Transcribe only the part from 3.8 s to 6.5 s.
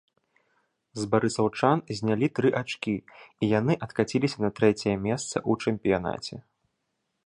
адкаціліся на трэцяе месца ў чэмпіянаце.